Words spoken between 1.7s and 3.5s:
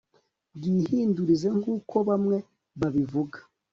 uko bamwe babivuga